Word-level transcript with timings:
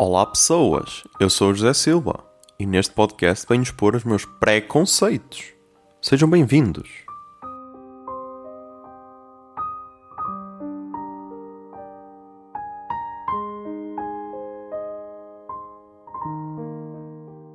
Olá 0.00 0.24
pessoas, 0.24 1.02
eu 1.18 1.28
sou 1.28 1.50
o 1.50 1.54
José 1.54 1.74
Silva 1.74 2.24
e 2.56 2.64
neste 2.64 2.94
podcast 2.94 3.44
venho 3.48 3.64
expor 3.64 3.96
os 3.96 4.04
meus 4.04 4.24
preconceitos. 4.24 5.52
Sejam 6.00 6.30
bem-vindos. 6.30 6.88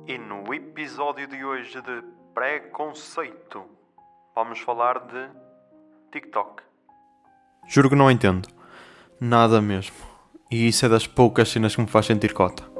E 0.06 0.18
no 0.18 0.52
episódio 0.52 1.26
de 1.26 1.42
hoje 1.42 1.80
de 1.80 2.02
preconceito, 2.34 3.64
vamos 4.34 4.60
falar 4.60 4.98
de 5.06 5.30
TikTok. 6.12 6.62
Juro 7.66 7.88
que 7.88 7.96
não 7.96 8.10
entendo. 8.10 8.46
Nada 9.18 9.62
mesmo. 9.62 10.13
E 10.50 10.68
isso 10.68 10.84
é 10.86 10.88
das 10.88 11.06
poucas 11.06 11.48
cenas 11.48 11.74
que 11.74 11.80
me 11.80 11.88
faz 11.88 12.06
sentir 12.06 12.32
cota. 12.32 12.73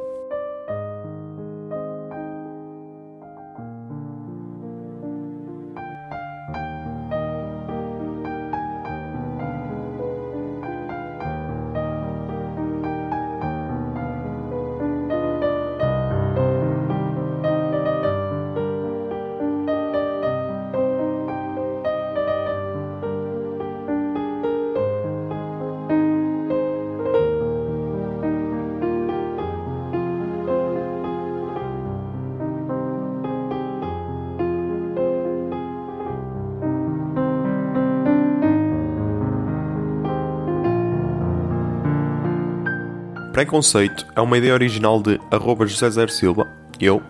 Preconceito 43.35 44.07
é 44.15 44.21
uma 44.21 44.39
ideia 44.39 44.55
original 44.55 45.03
de 45.03 45.21
arroba 45.29 45.67
José 45.67 45.91
Zer 45.91 46.09
Silva, 46.09 46.47
eu, 46.79 47.03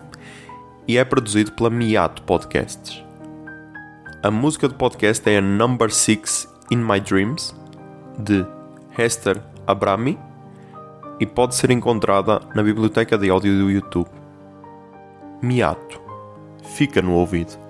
e 0.87 0.97
é 0.97 1.05
produzido 1.05 1.51
pela 1.51 1.69
Miato 1.69 2.23
Podcasts. 2.23 3.03
A 4.23 4.31
música 4.31 4.67
do 4.67 4.73
podcast 4.73 5.29
é 5.29 5.37
a 5.37 5.41
Number 5.41 5.91
6 5.91 6.51
In 6.71 6.77
My 6.77 6.99
Dreams, 6.99 7.55
de 8.17 8.43
Hester 8.97 9.39
Abrami, 9.67 10.17
e 11.19 11.27
pode 11.27 11.53
ser 11.53 11.69
encontrada 11.69 12.41
na 12.55 12.63
biblioteca 12.63 13.19
de 13.19 13.29
áudio 13.29 13.59
do 13.59 13.69
YouTube. 13.69 14.09
Miato. 15.43 16.01
Fica 16.75 17.03
no 17.03 17.13
ouvido. 17.13 17.64